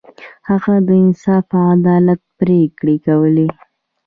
[0.49, 3.47] هغه د انصاف او عدالت پریکړې کولې.